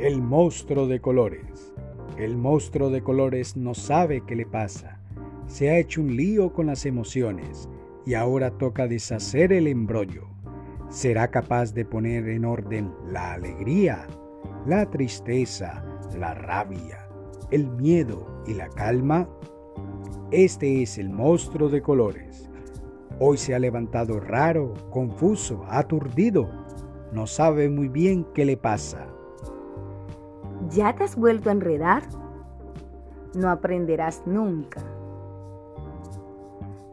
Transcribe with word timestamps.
El 0.00 0.22
monstruo 0.22 0.86
de 0.86 0.98
colores. 0.98 1.74
El 2.16 2.38
monstruo 2.38 2.88
de 2.88 3.02
colores 3.02 3.54
no 3.54 3.74
sabe 3.74 4.22
qué 4.26 4.34
le 4.34 4.46
pasa. 4.46 4.98
Se 5.46 5.68
ha 5.68 5.76
hecho 5.76 6.00
un 6.00 6.16
lío 6.16 6.54
con 6.54 6.68
las 6.68 6.86
emociones 6.86 7.68
y 8.06 8.14
ahora 8.14 8.50
toca 8.50 8.88
deshacer 8.88 9.52
el 9.52 9.66
embrollo. 9.66 10.26
¿Será 10.88 11.30
capaz 11.30 11.74
de 11.74 11.84
poner 11.84 12.30
en 12.30 12.46
orden 12.46 12.94
la 13.12 13.34
alegría, 13.34 14.06
la 14.64 14.88
tristeza, 14.88 15.84
la 16.18 16.32
rabia, 16.32 17.06
el 17.50 17.68
miedo 17.68 18.42
y 18.46 18.54
la 18.54 18.70
calma? 18.70 19.28
Este 20.30 20.80
es 20.80 20.96
el 20.96 21.10
monstruo 21.10 21.68
de 21.68 21.82
colores. 21.82 22.48
Hoy 23.18 23.36
se 23.36 23.54
ha 23.54 23.58
levantado 23.58 24.18
raro, 24.18 24.72
confuso, 24.88 25.62
aturdido. 25.68 26.48
No 27.12 27.26
sabe 27.26 27.68
muy 27.68 27.88
bien 27.88 28.26
qué 28.32 28.46
le 28.46 28.56
pasa. 28.56 29.06
¿Ya 30.70 30.94
te 30.94 31.02
has 31.02 31.16
vuelto 31.16 31.48
a 31.48 31.52
enredar? 31.52 32.04
No 33.34 33.50
aprenderás 33.50 34.22
nunca. 34.24 34.80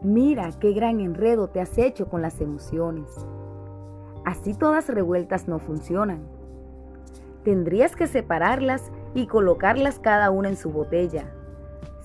Mira 0.02 0.50
qué 0.60 0.74
gran 0.74 1.00
enredo 1.00 1.50
te 1.50 1.62
has 1.62 1.78
hecho 1.78 2.08
con 2.08 2.24
las 2.24 2.42
emociones. 2.42 3.08
Así 4.26 4.56
todas 4.56 4.90
revueltas 4.90 5.48
no 5.48 5.60
funcionan. 5.60 6.22
Tendrías 7.44 7.96
que 7.96 8.08
separarlas 8.08 8.92
y 9.14 9.28
colocarlas 9.28 10.00
cada 10.00 10.32
una 10.32 10.50
en 10.50 10.58
su 10.58 10.72
botella. 10.72 11.32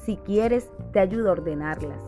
Si 0.05 0.19
quieres, 0.19 0.71
te 0.93 1.01
ayudo 1.01 1.30
a 1.30 1.33
ordenarlas. 1.33 2.02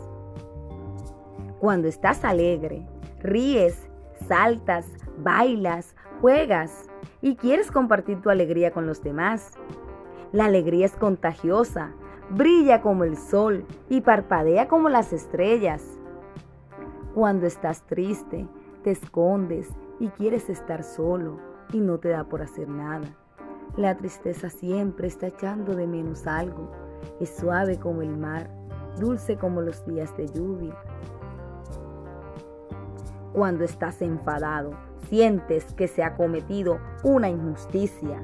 Cuando 1.59 1.89
estás 1.89 2.23
alegre, 2.25 2.87
ríes, 3.21 3.89
saltas, 4.29 4.87
bailas, 5.19 5.95
juegas 6.21 6.87
y 7.25 7.37
quieres 7.37 7.71
compartir 7.71 8.21
tu 8.21 8.29
alegría 8.29 8.71
con 8.71 8.87
los 8.87 9.03
demás. 9.03 9.53
La 10.31 10.45
alegría 10.45 10.85
es 10.85 10.95
contagiosa, 10.95 11.93
brilla 12.29 12.83
como 12.83 13.05
el 13.05 13.17
sol 13.17 13.65
y 13.89 14.03
parpadea 14.03 14.69
como 14.69 14.91
las 14.91 15.11
estrellas. 15.15 15.83
Cuando 17.15 17.47
estás 17.47 17.81
triste, 17.87 18.47
te 18.83 18.91
escondes 18.91 19.71
y 19.99 20.09
quieres 20.09 20.51
estar 20.51 20.85
solo 20.85 21.39
y 21.73 21.81
no 21.81 21.97
te 21.97 22.11
da 22.11 22.25
por 22.25 22.43
hacer 22.43 22.69
nada. 22.69 23.17
La 23.79 23.97
tristeza 23.97 24.51
siempre 24.51 25.07
está 25.07 25.29
echando 25.29 25.75
de 25.75 25.87
menos 25.87 26.27
algo. 26.27 26.71
Es 27.21 27.35
suave 27.39 27.79
como 27.79 28.03
el 28.03 28.15
mar, 28.19 28.51
dulce 29.01 29.39
como 29.39 29.63
los 29.63 29.87
días 29.87 30.15
de 30.19 30.29
lluvia. 30.29 30.77
Cuando 33.35 33.65
estás 33.65 34.01
enfadado, 34.01 34.75
sientes 35.09 35.75
que 35.75 35.89
se 35.89 36.05
ha 36.05 36.15
cometido 36.15 36.79
una 37.03 37.29
injusticia 37.29 38.23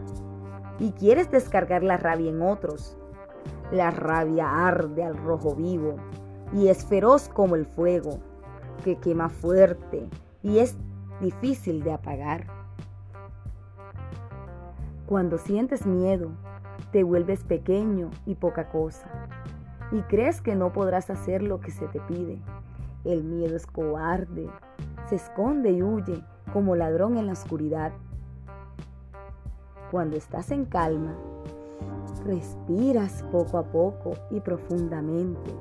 y 0.79 0.93
quieres 0.93 1.33
descargar 1.33 1.83
la 1.83 1.97
rabia 1.97 2.31
en 2.31 2.41
otros. 2.43 2.97
La 3.73 3.91
rabia 3.91 4.69
arde 4.69 5.03
al 5.03 5.17
rojo 5.17 5.57
vivo 5.57 5.97
y 6.53 6.69
es 6.69 6.87
feroz 6.87 7.29
como 7.29 7.57
el 7.57 7.67
fuego, 7.67 8.21
que 8.85 8.99
quema 8.99 9.29
fuerte 9.29 10.09
y 10.45 10.59
es 10.61 10.77
difícil 11.21 11.83
de 11.83 11.93
apagar. 11.93 12.47
Cuando 15.07 15.39
sientes 15.39 15.87
miedo, 15.87 16.31
te 16.93 17.03
vuelves 17.03 17.43
pequeño 17.43 18.11
y 18.27 18.37
poca 18.37 18.69
cosa, 18.69 19.11
y 19.91 20.03
crees 20.03 20.41
que 20.41 20.55
no 20.55 20.73
podrás 20.73 21.11
hacer 21.11 21.43
lo 21.43 21.59
que 21.59 21.73
se 21.73 21.89
te 21.89 21.99
pide. 22.03 22.39
El 23.03 23.25
miedo 23.25 23.57
es 23.57 23.67
cobarde, 23.67 24.49
se 25.11 25.17
esconde 25.17 25.73
y 25.73 25.83
huye 25.83 26.23
como 26.53 26.77
ladrón 26.77 27.19
en 27.19 27.27
la 27.27 27.33
oscuridad. 27.33 27.91
Cuando 29.91 30.17
estás 30.17 30.53
en 30.53 30.67
calma, 30.67 31.17
respiras 32.25 33.25
poco 33.33 33.59
a 33.59 33.65
poco 33.65 34.13
y 34.31 34.39
profundamente. 34.39 35.53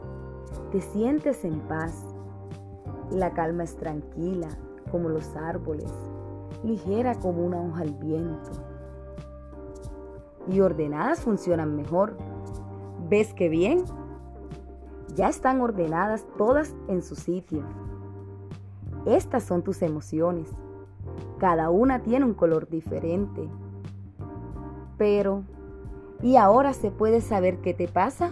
Te 0.72 0.82
sientes 0.82 1.44
en 1.46 1.62
paz. 1.62 1.96
La 3.10 3.34
calma 3.34 3.64
es 3.64 3.76
tranquila 3.76 4.50
como 4.92 5.10
los 5.10 5.36
árboles, 5.36 5.92
ligera 6.64 7.16
como 7.16 7.44
una 7.44 7.60
hoja 7.60 7.82
al 7.82 7.94
viento. 7.96 8.52
Y 10.48 10.60
ordenadas 10.60 11.22
funcionan 11.22 11.76
mejor. 11.76 12.16
¿Ves 13.10 13.34
qué 13.34 13.50
bien? 13.50 13.84
Ya 15.16 15.28
están 15.28 15.60
ordenadas 15.60 16.24
todas 16.38 16.76
en 16.88 17.02
su 17.02 17.16
sitio. 17.16 17.64
Estas 19.06 19.44
son 19.44 19.64
tus 19.64 19.82
emociones. 19.82 20.50
Cada 21.40 21.70
una 21.70 22.00
tiene 22.00 22.26
un 22.26 22.34
color 22.34 22.70
diferente. 22.70 23.50
Pero, 24.98 25.44
¿y 26.22 26.36
ahora 26.36 26.74
se 26.74 26.92
puede 26.92 27.22
saber 27.22 27.60
qué 27.62 27.74
te 27.74 27.88
pasa? 27.88 28.32